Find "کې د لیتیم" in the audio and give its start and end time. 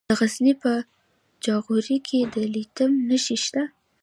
2.07-2.91